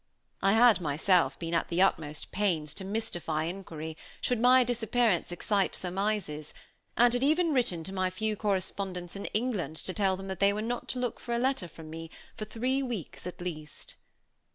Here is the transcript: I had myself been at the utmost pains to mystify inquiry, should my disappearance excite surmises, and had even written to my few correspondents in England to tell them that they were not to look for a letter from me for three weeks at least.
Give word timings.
I 0.41 0.53
had 0.53 0.81
myself 0.81 1.37
been 1.37 1.53
at 1.53 1.67
the 1.67 1.83
utmost 1.83 2.31
pains 2.31 2.73
to 2.73 2.83
mystify 2.83 3.43
inquiry, 3.43 3.95
should 4.19 4.39
my 4.39 4.63
disappearance 4.63 5.31
excite 5.31 5.75
surmises, 5.75 6.55
and 6.97 7.13
had 7.13 7.21
even 7.21 7.53
written 7.53 7.83
to 7.83 7.93
my 7.93 8.09
few 8.09 8.35
correspondents 8.35 9.15
in 9.15 9.25
England 9.25 9.75
to 9.75 9.93
tell 9.93 10.17
them 10.17 10.27
that 10.27 10.39
they 10.39 10.53
were 10.53 10.61
not 10.63 10.87
to 10.87 10.99
look 10.99 11.19
for 11.19 11.35
a 11.35 11.37
letter 11.37 11.67
from 11.67 11.91
me 11.91 12.09
for 12.35 12.45
three 12.45 12.81
weeks 12.81 13.27
at 13.27 13.41
least. 13.41 13.93